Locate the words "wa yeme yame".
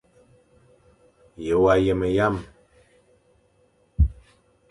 1.63-2.43